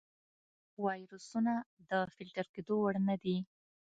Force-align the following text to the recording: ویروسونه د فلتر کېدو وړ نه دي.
ویروسونه 0.85 1.53
د 1.89 1.91
فلتر 2.15 2.45
کېدو 2.55 2.75
وړ 2.81 2.95
نه 3.07 3.15
دي. 3.23 3.37